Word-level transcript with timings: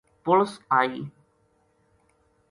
پُلس 0.23 0.51
آئی 0.79 1.01